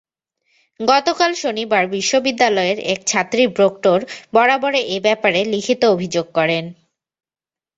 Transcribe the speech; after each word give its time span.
গতকাল 0.79 1.31
শনিবার 1.35 1.83
বিশ্ববিদ্যালয়ের 1.95 2.77
এক 2.93 2.99
ছাত্রী 3.07 3.43
প্রক্টর 3.57 3.99
বরাবরে 4.33 4.79
এ 4.87 4.97
ব্যাপারে 5.05 5.39
লিখিত 5.53 5.81
অভিযোগ 5.95 6.25
করেন। 6.33 6.63